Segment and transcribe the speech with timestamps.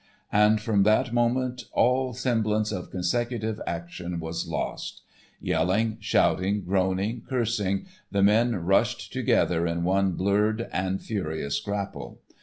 [0.31, 5.03] And from that moment all semblance of consecutive action was lost.
[5.39, 12.17] Yelling, shouting, groaning, cursing, the men rushed together in one blurred and furious grapple.